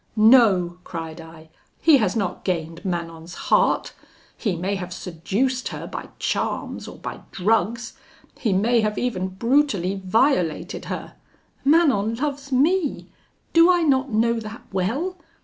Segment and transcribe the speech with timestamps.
[0.15, 1.49] 'No!' cried I;
[1.79, 3.93] 'he has not gained Manon's heart;
[4.35, 7.93] he may have seduced her by charms, or by drugs;
[8.39, 11.13] he may have even brutally violated her.
[11.63, 13.11] Manon loves me.
[13.53, 15.17] Do I not know that well?